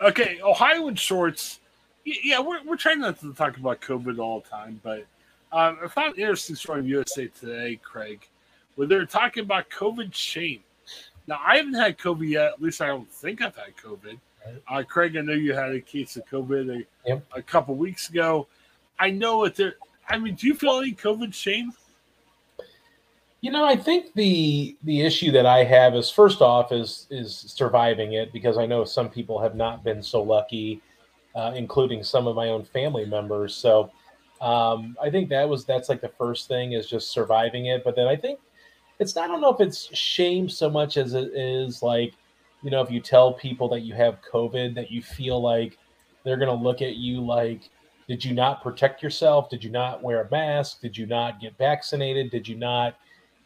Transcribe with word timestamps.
Okay, 0.00 0.40
Ohioan 0.42 0.94
shorts. 0.94 1.60
Yeah, 2.04 2.40
we're, 2.40 2.62
we're 2.64 2.76
trying 2.76 3.00
not 3.00 3.20
to 3.20 3.34
talk 3.34 3.58
about 3.58 3.80
COVID 3.82 4.18
all 4.18 4.40
the 4.40 4.48
time, 4.48 4.80
but 4.82 5.00
um, 5.52 5.78
I 5.84 5.88
found 5.88 6.14
an 6.14 6.20
interesting 6.20 6.56
story 6.56 6.80
in 6.80 6.86
USA 6.86 7.26
Today, 7.28 7.78
Craig, 7.82 8.26
where 8.76 8.86
they're 8.88 9.04
talking 9.04 9.42
about 9.42 9.68
COVID 9.68 10.14
shame. 10.14 10.60
Now, 11.26 11.38
I 11.44 11.56
haven't 11.56 11.74
had 11.74 11.98
COVID 11.98 12.28
yet. 12.28 12.52
At 12.54 12.62
least 12.62 12.80
I 12.80 12.86
don't 12.86 13.10
think 13.10 13.42
I've 13.42 13.56
had 13.56 13.76
COVID. 13.76 14.18
Uh, 14.68 14.82
Craig, 14.88 15.16
I 15.18 15.20
know 15.20 15.34
you 15.34 15.52
had 15.52 15.72
a 15.74 15.80
case 15.80 16.16
of 16.16 16.24
COVID 16.26 16.80
a, 16.80 16.86
Yep. 17.06 17.24
a 17.36 17.42
couple 17.42 17.74
weeks 17.74 18.08
ago. 18.08 18.46
I 18.98 19.10
know 19.10 19.36
what 19.38 19.54
they're. 19.54 19.74
I 20.08 20.18
mean, 20.18 20.34
do 20.34 20.46
you 20.46 20.54
feel 20.54 20.78
any 20.80 20.92
COVID 20.92 21.34
shame? 21.34 21.72
You 23.40 23.50
know, 23.50 23.64
I 23.64 23.74
think 23.74 24.12
the 24.14 24.76
the 24.82 25.00
issue 25.00 25.30
that 25.32 25.46
I 25.46 25.64
have 25.64 25.94
is 25.94 26.10
first 26.10 26.42
off 26.42 26.72
is 26.72 27.06
is 27.10 27.34
surviving 27.34 28.12
it 28.12 28.32
because 28.32 28.58
I 28.58 28.66
know 28.66 28.84
some 28.84 29.08
people 29.08 29.40
have 29.40 29.54
not 29.54 29.82
been 29.82 30.02
so 30.02 30.22
lucky, 30.22 30.82
uh, 31.34 31.52
including 31.54 32.02
some 32.02 32.26
of 32.26 32.36
my 32.36 32.48
own 32.48 32.64
family 32.64 33.06
members. 33.06 33.54
So 33.54 33.90
um, 34.42 34.96
I 35.02 35.10
think 35.10 35.30
that 35.30 35.48
was 35.48 35.64
that's 35.64 35.88
like 35.88 36.02
the 36.02 36.12
first 36.18 36.48
thing 36.48 36.72
is 36.72 36.86
just 36.86 37.10
surviving 37.10 37.66
it. 37.66 37.82
But 37.82 37.96
then 37.96 38.06
I 38.06 38.16
think 38.16 38.40
it's 38.98 39.16
I 39.16 39.26
don't 39.26 39.40
know 39.40 39.54
if 39.54 39.60
it's 39.60 39.94
shame 39.96 40.48
so 40.48 40.68
much 40.68 40.98
as 40.98 41.14
it 41.14 41.32
is 41.34 41.82
like 41.82 42.12
you 42.62 42.70
know 42.70 42.82
if 42.82 42.90
you 42.90 43.00
tell 43.00 43.32
people 43.32 43.68
that 43.70 43.80
you 43.80 43.94
have 43.94 44.18
COVID 44.30 44.74
that 44.74 44.90
you 44.90 45.02
feel 45.02 45.40
like 45.40 45.78
they're 46.24 46.36
gonna 46.36 46.52
look 46.52 46.82
at 46.82 46.96
you 46.96 47.24
like 47.24 47.70
did 48.06 48.24
you 48.24 48.34
not 48.34 48.60
protect 48.60 49.04
yourself? 49.04 49.48
Did 49.48 49.62
you 49.62 49.70
not 49.70 50.02
wear 50.02 50.22
a 50.22 50.30
mask? 50.30 50.80
Did 50.80 50.98
you 50.98 51.06
not 51.06 51.40
get 51.40 51.56
vaccinated? 51.56 52.32
Did 52.32 52.48
you 52.48 52.56
not 52.56 52.96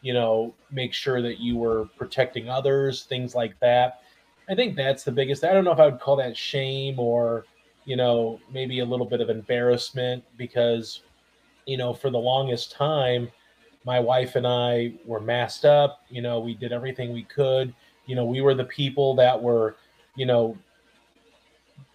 you 0.05 0.13
know, 0.13 0.53
make 0.69 0.93
sure 0.93 1.19
that 1.19 1.39
you 1.39 1.57
were 1.57 1.89
protecting 1.97 2.47
others, 2.47 3.05
things 3.05 3.33
like 3.33 3.59
that. 3.59 4.01
I 4.47 4.53
think 4.53 4.75
that's 4.75 5.03
the 5.03 5.11
biggest. 5.11 5.43
I 5.43 5.51
don't 5.51 5.63
know 5.63 5.71
if 5.71 5.79
I 5.79 5.85
would 5.85 5.99
call 5.99 6.15
that 6.17 6.37
shame 6.37 6.99
or, 6.99 7.43
you 7.85 7.95
know, 7.95 8.39
maybe 8.53 8.81
a 8.81 8.85
little 8.85 9.07
bit 9.07 9.19
of 9.19 9.31
embarrassment 9.31 10.23
because, 10.37 11.01
you 11.65 11.77
know, 11.77 11.91
for 11.91 12.11
the 12.11 12.19
longest 12.19 12.71
time, 12.71 13.31
my 13.83 13.99
wife 13.99 14.35
and 14.35 14.45
I 14.45 14.93
were 15.07 15.19
masked 15.19 15.65
up. 15.65 16.05
You 16.09 16.21
know, 16.21 16.39
we 16.39 16.53
did 16.53 16.71
everything 16.71 17.11
we 17.11 17.23
could. 17.23 17.73
You 18.05 18.15
know, 18.15 18.25
we 18.25 18.41
were 18.41 18.53
the 18.53 18.65
people 18.65 19.15
that 19.15 19.41
were, 19.41 19.75
you 20.15 20.27
know, 20.27 20.55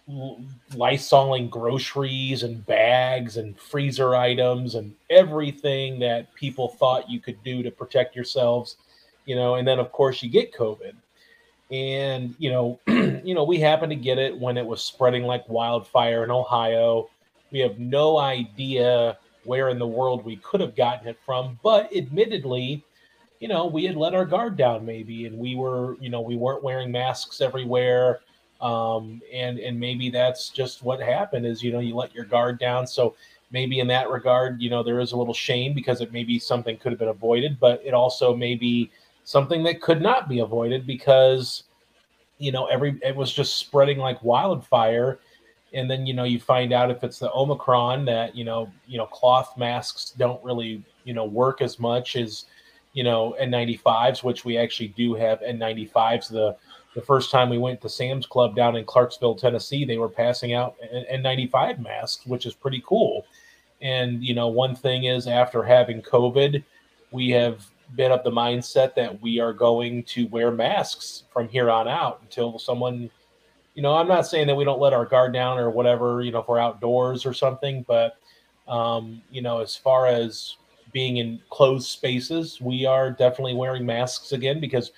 lysoling 0.09 1.49
groceries 1.49 2.43
and 2.43 2.65
bags 2.65 3.37
and 3.37 3.57
freezer 3.59 4.15
items 4.15 4.75
and 4.75 4.93
everything 5.09 5.99
that 5.99 6.33
people 6.33 6.67
thought 6.67 7.09
you 7.09 7.19
could 7.19 7.41
do 7.43 7.63
to 7.63 7.71
protect 7.71 8.15
yourselves 8.15 8.77
you 9.25 9.35
know 9.35 9.55
and 9.55 9.67
then 9.67 9.79
of 9.79 9.91
course 9.91 10.21
you 10.23 10.29
get 10.29 10.53
covid. 10.53 10.93
And 11.71 12.35
you 12.37 12.51
know 12.51 12.79
you 12.87 13.33
know 13.33 13.43
we 13.43 13.59
happened 13.59 13.91
to 13.91 13.95
get 13.95 14.17
it 14.17 14.37
when 14.37 14.57
it 14.57 14.65
was 14.65 14.83
spreading 14.83 15.23
like 15.23 15.47
wildfire 15.47 16.23
in 16.23 16.31
ohio. 16.31 17.09
We 17.51 17.59
have 17.59 17.79
no 17.79 18.17
idea 18.17 19.17
where 19.43 19.69
in 19.69 19.79
the 19.79 19.87
world 19.87 20.23
we 20.23 20.37
could 20.37 20.61
have 20.61 20.75
gotten 20.75 21.07
it 21.07 21.17
from 21.25 21.59
but 21.63 21.95
admittedly 21.95 22.83
you 23.39 23.47
know 23.47 23.65
we 23.65 23.85
had 23.85 23.95
let 23.95 24.13
our 24.13 24.25
guard 24.25 24.55
down 24.55 24.85
maybe 24.85 25.25
and 25.25 25.37
we 25.37 25.55
were 25.55 25.95
you 25.99 26.09
know 26.09 26.21
we 26.21 26.35
weren't 26.35 26.63
wearing 26.63 26.91
masks 26.91 27.41
everywhere 27.41 28.19
um, 28.61 29.21
and 29.33 29.59
and 29.59 29.79
maybe 29.79 30.09
that's 30.09 30.49
just 30.49 30.83
what 30.83 30.99
happened 30.99 31.45
is 31.45 31.63
you 31.63 31.71
know 31.71 31.79
you 31.79 31.95
let 31.95 32.13
your 32.13 32.25
guard 32.25 32.59
down. 32.59 32.85
So 32.85 33.15
maybe 33.51 33.79
in 33.79 33.87
that 33.87 34.09
regard 34.09 34.61
you 34.61 34.69
know 34.69 34.83
there 34.83 34.99
is 34.99 35.11
a 35.11 35.17
little 35.17 35.33
shame 35.33 35.73
because 35.73 36.01
it 36.01 36.13
maybe 36.13 36.39
something 36.39 36.77
could 36.77 36.91
have 36.91 36.99
been 36.99 37.09
avoided 37.09 37.59
but 37.59 37.81
it 37.83 37.93
also 37.93 38.33
may 38.33 38.55
be 38.55 38.89
something 39.23 39.63
that 39.63 39.81
could 39.81 40.01
not 40.01 40.29
be 40.29 40.39
avoided 40.39 40.87
because 40.87 41.63
you 42.37 42.51
know 42.51 42.65
every 42.65 42.99
it 43.03 43.15
was 43.15 43.31
just 43.31 43.57
spreading 43.57 43.97
like 43.97 44.21
wildfire. 44.23 45.19
And 45.73 45.89
then 45.89 46.05
you 46.05 46.13
know 46.13 46.25
you 46.25 46.39
find 46.39 46.73
out 46.73 46.91
if 46.91 47.03
it's 47.03 47.19
the 47.19 47.31
omicron 47.31 48.03
that 48.05 48.35
you 48.35 48.43
know 48.43 48.69
you 48.87 48.97
know 48.97 49.05
cloth 49.05 49.57
masks 49.57 50.13
don't 50.17 50.43
really 50.43 50.83
you 51.05 51.13
know 51.13 51.23
work 51.25 51.61
as 51.61 51.79
much 51.79 52.15
as 52.17 52.45
you 52.93 53.05
know 53.05 53.35
n95s 53.41 54.21
which 54.21 54.43
we 54.43 54.57
actually 54.57 54.89
do 54.89 55.13
have 55.13 55.39
n95s 55.39 56.29
the 56.29 56.57
the 56.93 57.01
first 57.01 57.31
time 57.31 57.49
we 57.49 57.57
went 57.57 57.81
to 57.81 57.89
Sam's 57.89 58.25
Club 58.25 58.55
down 58.55 58.75
in 58.75 58.85
Clarksville, 58.85 59.35
Tennessee, 59.35 59.85
they 59.85 59.97
were 59.97 60.09
passing 60.09 60.53
out 60.53 60.75
N95 61.11 61.79
masks, 61.79 62.25
which 62.25 62.45
is 62.45 62.53
pretty 62.53 62.83
cool. 62.85 63.25
And, 63.81 64.23
you 64.23 64.35
know, 64.35 64.47
one 64.47 64.75
thing 64.75 65.05
is 65.05 65.27
after 65.27 65.63
having 65.63 66.01
COVID, 66.01 66.63
we 67.11 67.29
have 67.31 67.65
been 67.95 68.11
of 68.11 68.23
the 68.23 68.31
mindset 68.31 68.93
that 68.95 69.21
we 69.21 69.39
are 69.39 69.53
going 69.53 70.03
to 70.03 70.27
wear 70.27 70.51
masks 70.51 71.23
from 71.31 71.47
here 71.47 71.69
on 71.69 71.87
out 71.87 72.19
until 72.21 72.59
someone, 72.59 73.09
you 73.73 73.81
know, 73.81 73.95
I'm 73.95 74.07
not 74.07 74.27
saying 74.27 74.47
that 74.47 74.55
we 74.55 74.65
don't 74.65 74.79
let 74.79 74.93
our 74.93 75.05
guard 75.05 75.33
down 75.33 75.57
or 75.57 75.69
whatever, 75.69 76.21
you 76.21 76.31
know, 76.31 76.39
if 76.39 76.47
we're 76.47 76.59
outdoors 76.59 77.25
or 77.25 77.33
something, 77.33 77.83
but, 77.87 78.17
um, 78.67 79.21
you 79.31 79.41
know, 79.41 79.59
as 79.59 79.75
far 79.75 80.07
as 80.07 80.57
being 80.91 81.17
in 81.17 81.41
closed 81.49 81.89
spaces, 81.89 82.59
we 82.61 82.85
are 82.85 83.11
definitely 83.11 83.55
wearing 83.55 83.85
masks 83.85 84.33
again 84.33 84.59
because 84.59 84.91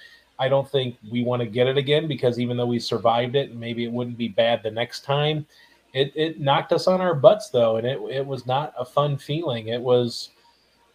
I 0.43 0.49
don't 0.49 0.69
think 0.69 0.97
we 1.09 1.23
want 1.23 1.41
to 1.41 1.45
get 1.45 1.67
it 1.67 1.77
again 1.77 2.05
because 2.05 2.37
even 2.37 2.57
though 2.57 2.65
we 2.65 2.77
survived 2.77 3.37
it, 3.37 3.55
maybe 3.55 3.85
it 3.85 3.91
wouldn't 3.91 4.17
be 4.17 4.27
bad 4.27 4.61
the 4.61 4.71
next 4.71 5.05
time. 5.05 5.45
It, 5.93 6.11
it 6.15 6.41
knocked 6.41 6.73
us 6.73 6.85
on 6.85 6.99
our 6.99 7.15
butts 7.15 7.49
though, 7.49 7.77
and 7.77 7.87
it, 7.87 7.97
it 8.09 8.25
was 8.25 8.45
not 8.45 8.73
a 8.77 8.83
fun 8.83 9.17
feeling. 9.17 9.69
It 9.69 9.79
was, 9.79 10.31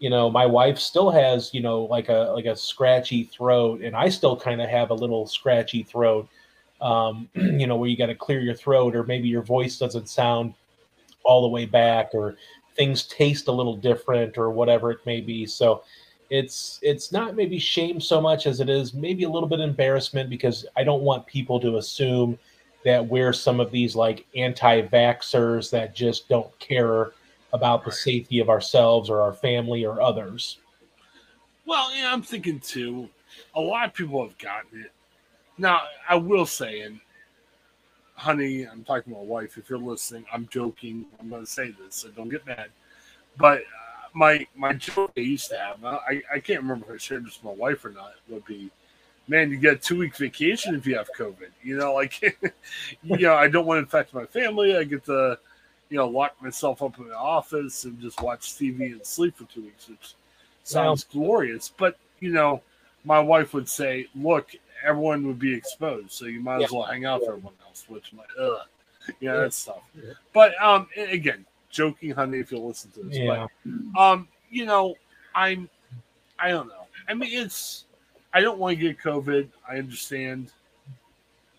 you 0.00 0.10
know, 0.10 0.28
my 0.28 0.44
wife 0.44 0.78
still 0.78 1.10
has, 1.10 1.54
you 1.54 1.62
know, 1.62 1.84
like 1.84 2.10
a 2.10 2.30
like 2.34 2.44
a 2.44 2.54
scratchy 2.54 3.24
throat, 3.24 3.80
and 3.80 3.96
I 3.96 4.10
still 4.10 4.36
kind 4.36 4.60
of 4.60 4.68
have 4.68 4.90
a 4.90 4.94
little 4.94 5.26
scratchy 5.26 5.82
throat. 5.82 6.28
Um, 6.82 7.30
you 7.34 7.66
know, 7.66 7.76
where 7.76 7.88
you 7.88 7.96
got 7.96 8.06
to 8.06 8.14
clear 8.14 8.40
your 8.40 8.54
throat, 8.54 8.94
or 8.94 9.02
maybe 9.04 9.28
your 9.28 9.42
voice 9.42 9.78
doesn't 9.78 10.10
sound 10.10 10.52
all 11.24 11.40
the 11.40 11.48
way 11.48 11.64
back, 11.64 12.10
or 12.12 12.36
things 12.76 13.04
taste 13.04 13.48
a 13.48 13.52
little 13.52 13.76
different, 13.76 14.36
or 14.36 14.50
whatever 14.50 14.90
it 14.90 14.98
may 15.06 15.22
be. 15.22 15.46
So 15.46 15.84
it's 16.30 16.78
it's 16.82 17.10
not 17.10 17.34
maybe 17.34 17.58
shame 17.58 18.00
so 18.00 18.20
much 18.20 18.46
as 18.46 18.60
it 18.60 18.68
is 18.68 18.92
maybe 18.92 19.24
a 19.24 19.28
little 19.28 19.48
bit 19.48 19.60
embarrassment 19.60 20.28
because 20.28 20.66
I 20.76 20.84
don't 20.84 21.02
want 21.02 21.26
people 21.26 21.58
to 21.60 21.78
assume 21.78 22.38
that 22.84 23.06
we're 23.06 23.32
some 23.32 23.60
of 23.60 23.70
these 23.70 23.96
like 23.96 24.26
anti-vaxxers 24.36 25.70
that 25.70 25.94
just 25.94 26.28
don't 26.28 26.56
care 26.58 27.12
about 27.52 27.84
the 27.84 27.92
safety 27.92 28.40
of 28.40 28.48
ourselves 28.48 29.10
or 29.10 29.20
our 29.20 29.32
family 29.32 29.84
or 29.84 30.00
others. 30.00 30.58
Well, 31.66 31.94
yeah, 31.94 32.12
I'm 32.12 32.22
thinking 32.22 32.60
too. 32.60 33.08
A 33.54 33.60
lot 33.60 33.86
of 33.88 33.94
people 33.94 34.22
have 34.22 34.36
gotten 34.38 34.80
it. 34.80 34.92
Now, 35.58 35.82
I 36.08 36.14
will 36.14 36.46
say, 36.46 36.80
and 36.80 37.00
honey, 38.14 38.64
I'm 38.64 38.84
talking 38.84 39.12
to 39.12 39.18
my 39.18 39.24
wife. 39.24 39.58
If 39.58 39.68
you're 39.68 39.78
listening, 39.78 40.24
I'm 40.32 40.48
joking. 40.50 41.04
I'm 41.18 41.28
going 41.28 41.44
to 41.44 41.50
say 41.50 41.70
this, 41.70 41.96
so 41.96 42.08
don't 42.10 42.28
get 42.28 42.46
mad. 42.46 42.68
But 43.36 43.62
my 44.14 44.46
my 44.56 44.72
joke 44.72 45.12
I 45.16 45.20
used 45.20 45.50
to 45.50 45.58
have, 45.58 45.84
I, 45.84 46.22
I 46.32 46.38
can't 46.40 46.62
remember 46.62 46.86
if 46.88 46.94
I 46.94 46.98
shared 46.98 47.26
this 47.26 47.38
with 47.42 47.44
my 47.44 47.58
wife 47.58 47.84
or 47.84 47.90
not, 47.90 48.14
would 48.28 48.44
be, 48.44 48.70
man, 49.26 49.50
you 49.50 49.56
get 49.56 49.74
a 49.74 49.76
two 49.76 49.98
week 49.98 50.16
vacation 50.16 50.74
if 50.74 50.86
you 50.86 50.96
have 50.96 51.08
COVID. 51.16 51.50
You 51.62 51.76
know, 51.76 51.94
like, 51.94 52.20
you 53.02 53.16
know, 53.18 53.34
I 53.34 53.48
don't 53.48 53.66
want 53.66 53.78
to 53.78 53.82
infect 53.82 54.14
my 54.14 54.26
family. 54.26 54.76
I 54.76 54.84
get 54.84 55.04
to, 55.06 55.38
you 55.90 55.96
know, 55.96 56.08
lock 56.08 56.40
myself 56.42 56.82
up 56.82 56.98
in 56.98 57.08
the 57.08 57.16
office 57.16 57.84
and 57.84 58.00
just 58.00 58.22
watch 58.22 58.54
TV 58.54 58.92
and 58.92 59.04
sleep 59.04 59.36
for 59.36 59.44
two 59.44 59.62
weeks, 59.62 59.88
which 59.88 60.14
sounds 60.64 61.06
wow. 61.12 61.20
glorious. 61.20 61.72
But, 61.76 61.98
you 62.20 62.32
know, 62.32 62.62
my 63.04 63.20
wife 63.20 63.54
would 63.54 63.68
say, 63.68 64.06
look, 64.14 64.50
everyone 64.84 65.26
would 65.26 65.38
be 65.38 65.54
exposed, 65.54 66.12
so 66.12 66.26
you 66.26 66.40
might 66.40 66.58
yeah. 66.58 66.66
as 66.66 66.72
well 66.72 66.82
hang 66.82 67.04
out 67.04 67.20
with 67.20 67.30
everyone 67.30 67.54
else, 67.66 67.84
which, 67.88 68.12
my, 68.12 68.22
ugh, 68.40 68.60
yeah, 69.20 69.36
that's 69.36 69.64
tough. 69.64 69.82
But 70.32 70.60
um, 70.62 70.88
again, 70.96 71.46
joking, 71.70 72.10
honey, 72.10 72.38
if 72.38 72.50
you'll 72.50 72.66
listen 72.66 72.90
to 72.92 73.02
this. 73.04 73.18
Yeah. 73.18 73.46
But, 73.64 74.00
um, 74.00 74.28
you 74.50 74.66
know, 74.66 74.94
I'm, 75.34 75.68
I 76.38 76.50
don't 76.50 76.68
know. 76.68 76.86
I 77.08 77.14
mean, 77.14 77.30
it's, 77.32 77.84
I 78.32 78.40
don't 78.40 78.58
want 78.58 78.78
to 78.78 78.82
get 78.82 78.98
COVID. 78.98 79.48
I 79.68 79.78
understand 79.78 80.50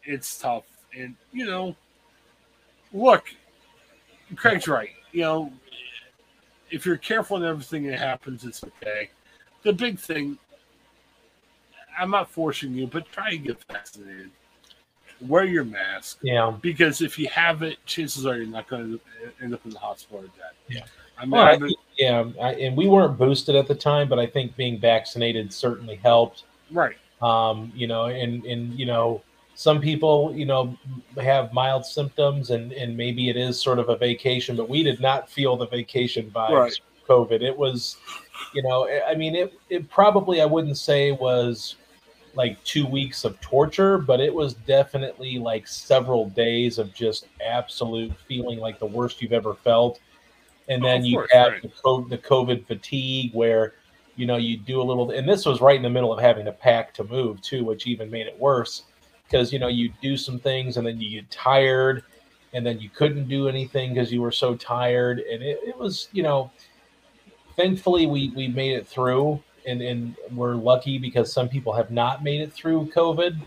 it's 0.03 0.39
tough. 0.39 0.65
And, 0.95 1.15
you 1.31 1.45
know, 1.45 1.75
look, 2.93 3.25
Craig's 4.35 4.67
right. 4.67 4.91
You 5.11 5.21
know, 5.21 5.53
if 6.71 6.85
you're 6.85 6.97
careful 6.97 7.37
in 7.37 7.43
everything 7.43 7.83
that 7.87 7.99
happens, 7.99 8.43
it's 8.43 8.63
okay. 8.63 9.09
The 9.63 9.73
big 9.73 9.99
thing, 9.99 10.37
I'm 11.97 12.11
not 12.11 12.29
forcing 12.29 12.73
you, 12.73 12.87
but 12.87 13.11
try 13.11 13.31
and 13.31 13.43
get 13.43 13.63
vaccinated 13.69 14.31
wear 15.27 15.43
your 15.45 15.65
mask. 15.65 16.19
Yeah. 16.21 16.53
Because 16.61 17.01
if 17.01 17.17
you 17.19 17.27
have 17.29 17.61
it, 17.61 17.77
chances 17.85 18.25
are 18.25 18.37
you're 18.37 18.45
not 18.45 18.67
going 18.67 18.99
to 18.99 18.99
end 19.43 19.53
up 19.53 19.65
in 19.65 19.71
the 19.71 19.79
hospital 19.79 20.19
or 20.19 20.23
dead. 20.23 20.53
Yeah. 20.67 20.85
I 21.17 21.23
mean, 21.23 21.31
well, 21.31 21.43
I 21.43 21.57
think, 21.57 21.77
yeah, 21.97 22.25
I, 22.41 22.53
and 22.53 22.77
we 22.77 22.87
weren't 22.87 23.17
boosted 23.17 23.55
at 23.55 23.67
the 23.67 23.75
time, 23.75 24.07
but 24.07 24.19
I 24.19 24.25
think 24.25 24.55
being 24.55 24.79
vaccinated 24.79 25.51
certainly 25.51 25.97
helped. 25.97 26.45
Right. 26.71 26.95
Um, 27.21 27.73
you 27.75 27.87
know, 27.87 28.05
and 28.05 28.45
and 28.45 28.79
you 28.79 28.85
know, 28.85 29.21
some 29.55 29.81
people, 29.81 30.31
you 30.33 30.45
know, 30.45 30.77
have 31.21 31.51
mild 31.51 31.85
symptoms, 31.85 32.51
and 32.51 32.71
and 32.71 32.95
maybe 32.95 33.29
it 33.29 33.35
is 33.35 33.61
sort 33.61 33.79
of 33.79 33.89
a 33.89 33.97
vacation, 33.97 34.55
but 34.55 34.69
we 34.69 34.81
did 34.81 35.01
not 35.01 35.29
feel 35.29 35.57
the 35.57 35.67
vacation 35.67 36.31
vibes. 36.31 36.51
Right. 36.51 36.79
COVID. 37.09 37.41
It 37.41 37.57
was, 37.57 37.97
you 38.53 38.61
know, 38.61 38.87
I 38.87 39.15
mean, 39.15 39.35
it 39.35 39.53
it 39.69 39.89
probably 39.89 40.41
I 40.41 40.45
wouldn't 40.45 40.77
say 40.77 41.11
was 41.11 41.75
like 42.39 42.63
two 42.63 42.87
weeks 42.87 43.25
of 43.25 43.37
torture, 43.41 43.97
but 43.97 44.21
it 44.21 44.33
was 44.33 44.53
definitely 44.53 45.37
like 45.37 45.67
several 45.67 46.29
days 46.29 46.79
of 46.79 46.93
just 46.93 47.27
absolute 47.45 48.13
feeling 48.29 48.59
like 48.59 48.79
the 48.79 48.85
worst 48.85 49.21
you've 49.21 49.33
ever 49.33 49.55
felt. 49.55 49.99
And 50.69 50.81
then 50.81 51.01
oh, 51.01 51.03
you 51.03 51.17
course, 51.17 51.31
have 51.33 51.51
right. 51.51 51.61
the, 51.61 51.67
COVID, 51.67 52.09
the 52.09 52.17
COVID 52.17 52.65
fatigue 52.65 53.33
where, 53.33 53.73
you 54.15 54.25
know, 54.25 54.37
you 54.37 54.55
do 54.55 54.81
a 54.81 54.83
little, 54.83 55.11
and 55.11 55.27
this 55.27 55.45
was 55.45 55.59
right 55.59 55.75
in 55.75 55.81
the 55.81 55.89
middle 55.89 56.13
of 56.13 56.21
having 56.21 56.45
to 56.45 56.53
pack 56.53 56.93
to 56.93 57.03
move 57.03 57.41
too, 57.41 57.65
which 57.65 57.87
even 57.87 58.09
made 58.09 58.25
it 58.25 58.39
worse 58.39 58.83
because, 59.25 59.51
you 59.51 59.59
know, 59.59 59.67
you 59.67 59.91
do 60.01 60.15
some 60.15 60.39
things 60.39 60.77
and 60.77 60.87
then 60.87 60.97
you 61.01 61.19
get 61.19 61.29
tired 61.29 62.03
and 62.53 62.65
then 62.65 62.79
you 62.79 62.89
couldn't 62.89 63.27
do 63.27 63.49
anything 63.49 63.93
because 63.93 64.13
you 64.13 64.21
were 64.21 64.31
so 64.31 64.55
tired. 64.55 65.19
And 65.19 65.43
it, 65.43 65.59
it 65.61 65.77
was, 65.77 66.07
you 66.13 66.23
know, 66.23 66.51
thankfully 67.57 68.07
we, 68.07 68.29
we 68.29 68.47
made 68.47 68.77
it 68.77 68.87
through 68.87 69.43
and, 69.65 69.81
and 69.81 70.15
we're 70.31 70.55
lucky 70.55 70.97
because 70.97 71.31
some 71.31 71.49
people 71.49 71.73
have 71.73 71.91
not 71.91 72.23
made 72.23 72.41
it 72.41 72.53
through 72.53 72.89
COVID. 72.95 73.39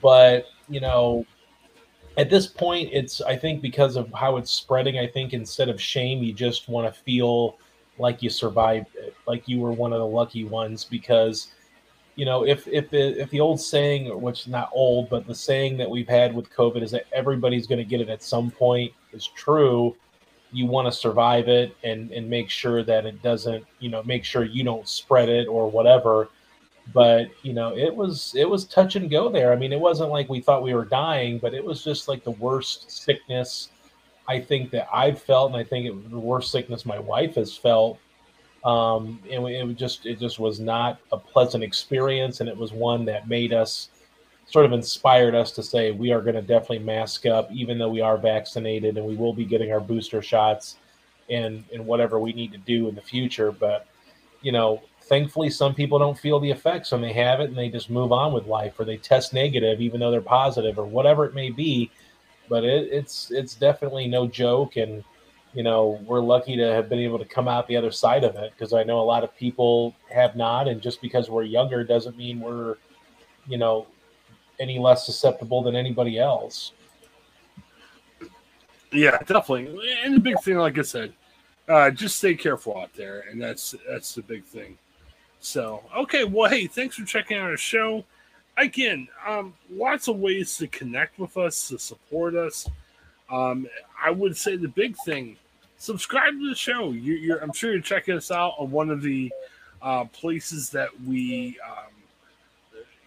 But, 0.00 0.46
you 0.68 0.80
know, 0.80 1.26
at 2.16 2.30
this 2.30 2.46
point, 2.46 2.90
it's, 2.92 3.20
I 3.20 3.36
think, 3.36 3.62
because 3.62 3.96
of 3.96 4.12
how 4.12 4.36
it's 4.36 4.50
spreading, 4.50 4.98
I 4.98 5.06
think 5.06 5.32
instead 5.32 5.68
of 5.68 5.80
shame, 5.80 6.22
you 6.22 6.32
just 6.32 6.68
want 6.68 6.92
to 6.92 7.00
feel 7.02 7.56
like 7.98 8.22
you 8.22 8.30
survived 8.30 8.88
it, 8.94 9.14
like 9.26 9.48
you 9.48 9.60
were 9.60 9.72
one 9.72 9.92
of 9.92 9.98
the 9.98 10.06
lucky 10.06 10.44
ones 10.44 10.84
because 10.84 11.48
you 12.16 12.24
know, 12.24 12.46
if 12.46 12.66
if 12.66 12.92
if 12.92 13.28
the 13.30 13.40
old 13.40 13.60
saying, 13.60 14.20
which 14.20 14.40
is 14.42 14.48
not 14.48 14.70
old, 14.72 15.10
but 15.10 15.26
the 15.26 15.34
saying 15.34 15.76
that 15.76 15.88
we've 15.88 16.08
had 16.08 16.34
with 16.34 16.50
COVID 16.50 16.82
is 16.82 16.90
that 16.90 17.04
everybody's 17.12 17.66
going 17.66 17.78
to 17.78 17.84
get 17.84 18.00
it 18.00 18.08
at 18.08 18.22
some 18.22 18.50
point 18.50 18.92
is 19.12 19.26
true. 19.26 19.94
You 20.52 20.66
want 20.66 20.86
to 20.86 20.92
survive 20.92 21.48
it 21.48 21.76
and 21.84 22.10
and 22.10 22.28
make 22.28 22.50
sure 22.50 22.82
that 22.82 23.06
it 23.06 23.22
doesn't, 23.22 23.64
you 23.78 23.88
know, 23.88 24.02
make 24.04 24.24
sure 24.24 24.44
you 24.44 24.64
don't 24.64 24.88
spread 24.88 25.28
it 25.28 25.46
or 25.46 25.70
whatever. 25.70 26.28
But 26.94 27.28
you 27.42 27.52
know, 27.52 27.76
it 27.76 27.94
was 27.94 28.34
it 28.36 28.48
was 28.48 28.64
touch 28.64 28.96
and 28.96 29.10
go 29.10 29.28
there. 29.28 29.52
I 29.52 29.56
mean, 29.56 29.72
it 29.72 29.80
wasn't 29.80 30.10
like 30.10 30.28
we 30.28 30.40
thought 30.40 30.62
we 30.62 30.74
were 30.74 30.84
dying, 30.84 31.38
but 31.38 31.54
it 31.54 31.64
was 31.64 31.82
just 31.82 32.08
like 32.08 32.24
the 32.24 32.30
worst 32.32 32.90
sickness 32.90 33.70
I 34.28 34.40
think 34.40 34.70
that 34.70 34.88
I've 34.92 35.20
felt, 35.20 35.52
and 35.52 35.56
I 35.56 35.64
think 35.64 35.86
it 35.86 35.94
was 35.94 36.04
the 36.10 36.18
worst 36.18 36.50
sickness 36.50 36.84
my 36.84 36.98
wife 36.98 37.36
has 37.36 37.56
felt 37.56 37.98
um, 38.66 39.20
and 39.30 39.46
it 39.46 39.76
just 39.76 40.06
it 40.06 40.18
just 40.18 40.40
was 40.40 40.58
not 40.58 40.98
a 41.12 41.16
pleasant 41.16 41.62
experience, 41.62 42.40
and 42.40 42.48
it 42.48 42.56
was 42.56 42.72
one 42.72 43.04
that 43.04 43.28
made 43.28 43.52
us 43.52 43.90
sort 44.46 44.64
of 44.64 44.72
inspired 44.72 45.34
us 45.34 45.50
to 45.52 45.62
say 45.62 45.90
we 45.90 46.12
are 46.12 46.20
going 46.20 46.34
to 46.34 46.42
definitely 46.42 46.78
mask 46.80 47.26
up, 47.26 47.50
even 47.52 47.78
though 47.78 47.88
we 47.88 48.00
are 48.00 48.16
vaccinated, 48.16 48.96
and 48.96 49.06
we 49.06 49.16
will 49.16 49.32
be 49.32 49.44
getting 49.44 49.72
our 49.72 49.80
booster 49.80 50.22
shots, 50.22 50.76
and 51.28 51.64
and 51.72 51.84
whatever 51.84 52.20
we 52.20 52.32
need 52.32 52.52
to 52.52 52.58
do 52.58 52.88
in 52.88 52.94
the 52.94 53.02
future. 53.02 53.50
But 53.50 53.86
you 54.42 54.52
know, 54.52 54.82
thankfully, 55.02 55.50
some 55.50 55.74
people 55.74 55.98
don't 55.98 56.18
feel 56.18 56.38
the 56.38 56.50
effects 56.50 56.92
when 56.92 57.00
they 57.00 57.12
have 57.12 57.40
it, 57.40 57.48
and 57.48 57.58
they 57.58 57.68
just 57.68 57.90
move 57.90 58.12
on 58.12 58.32
with 58.32 58.46
life, 58.46 58.78
or 58.78 58.84
they 58.84 58.96
test 58.96 59.34
negative 59.34 59.80
even 59.80 60.00
though 60.00 60.10
they're 60.10 60.20
positive, 60.20 60.78
or 60.78 60.86
whatever 60.86 61.24
it 61.24 61.34
may 61.34 61.50
be. 61.50 61.90
But 62.48 62.64
it, 62.64 62.88
it's 62.92 63.30
it's 63.32 63.54
definitely 63.54 64.06
no 64.06 64.28
joke, 64.28 64.76
and 64.76 65.02
you 65.56 65.62
know, 65.62 65.98
we're 66.04 66.20
lucky 66.20 66.54
to 66.54 66.66
have 66.66 66.90
been 66.90 66.98
able 66.98 67.18
to 67.18 67.24
come 67.24 67.48
out 67.48 67.66
the 67.66 67.78
other 67.78 67.90
side 67.90 68.24
of 68.24 68.36
it 68.36 68.52
because 68.52 68.74
I 68.74 68.82
know 68.82 69.00
a 69.00 69.02
lot 69.02 69.24
of 69.24 69.34
people 69.34 69.96
have 70.10 70.36
not. 70.36 70.68
And 70.68 70.82
just 70.82 71.00
because 71.00 71.30
we're 71.30 71.44
younger 71.44 71.82
doesn't 71.82 72.14
mean 72.14 72.40
we're, 72.40 72.76
you 73.48 73.56
know, 73.56 73.86
any 74.58 74.78
less 74.78 75.06
susceptible 75.06 75.62
than 75.62 75.76
anybody 75.76 76.18
else. 76.18 76.72
Yeah, 78.92 79.18
definitely. 79.18 79.96
And 80.02 80.14
the 80.14 80.20
big 80.20 80.40
thing, 80.40 80.56
like 80.56 80.78
I 80.78 80.82
said, 80.82 81.12
uh, 81.68 81.90
just 81.90 82.18
stay 82.18 82.34
careful 82.34 82.78
out 82.78 82.92
there, 82.94 83.24
and 83.30 83.40
that's 83.40 83.74
that's 83.88 84.14
the 84.14 84.22
big 84.22 84.44
thing. 84.44 84.78
So, 85.40 85.82
okay, 85.96 86.24
well, 86.24 86.50
hey, 86.50 86.66
thanks 86.66 86.96
for 86.96 87.04
checking 87.04 87.36
out 87.36 87.50
our 87.50 87.56
show. 87.56 88.04
Again, 88.56 89.08
um, 89.26 89.54
lots 89.70 90.08
of 90.08 90.16
ways 90.16 90.56
to 90.58 90.66
connect 90.68 91.18
with 91.18 91.36
us, 91.36 91.68
to 91.68 91.78
support 91.78 92.34
us. 92.34 92.68
Um, 93.30 93.68
I 94.02 94.10
would 94.10 94.36
say 94.36 94.56
the 94.56 94.68
big 94.68 94.96
thing 95.04 95.36
subscribe 95.78 96.32
to 96.34 96.48
the 96.48 96.54
show. 96.54 96.90
You, 96.90 97.34
are 97.34 97.42
I'm 97.42 97.52
sure 97.52 97.72
you're 97.72 97.80
checking 97.80 98.16
us 98.16 98.30
out 98.30 98.54
on 98.58 98.70
one 98.70 98.90
of 98.90 99.02
the 99.02 99.32
uh, 99.82 100.04
places 100.06 100.70
that 100.70 100.88
we, 101.02 101.58
um, 101.66 101.92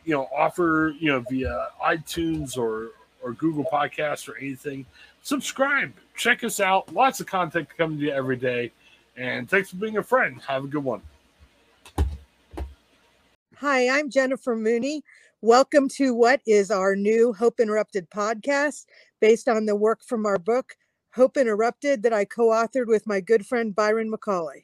you 0.10 0.16
know, 0.16 0.28
offer, 0.36 0.96
you 1.00 1.12
know, 1.12 1.24
via 1.30 1.68
iTunes 1.86 2.58
or 2.58 2.94
or 3.22 3.34
Google 3.34 3.64
Podcasts 3.64 4.28
or 4.28 4.36
anything. 4.38 4.88
Subscribe, 5.22 5.94
check 6.18 6.44
us 6.44 6.60
out. 6.60 6.92
Lots 6.92 7.20
of 7.20 7.28
content 7.28 7.68
coming 7.78 8.00
to 8.00 8.06
you 8.06 8.12
every 8.12 8.36
day. 8.36 8.72
And 9.16 9.48
thanks 9.48 9.70
for 9.70 9.76
being 9.76 9.98
a 9.98 10.04
friend. 10.04 10.42
Have 10.48 10.64
a 10.64 10.68
good 10.68 10.84
one. 10.84 11.04
Hi, 13.58 13.88
I'm 13.88 14.10
Jennifer 14.10 14.56
Mooney. 14.56 15.04
Welcome 15.42 15.88
to 15.90 16.16
what 16.16 16.42
is 16.48 16.72
our 16.72 16.96
new 16.96 17.32
Hope 17.32 17.60
Interrupted 17.60 18.10
podcast 18.10 18.88
based 19.20 19.48
on 19.48 19.68
the 19.68 19.76
work 19.76 20.04
from 20.04 20.26
our 20.26 20.40
book, 20.40 20.74
Hope 21.14 21.38
Interrupted 21.38 22.02
that 22.02 22.14
I 22.14 22.26
co 22.26 22.48
authored 22.48 22.88
with 22.88 23.06
my 23.06 23.22
good 23.22 23.46
friend 23.46 23.76
Byron 23.76 24.12
McCauley. 24.12 24.64